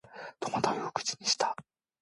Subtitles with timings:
[0.39, 1.55] 戸惑いを口にした